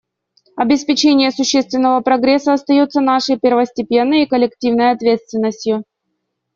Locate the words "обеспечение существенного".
0.55-2.01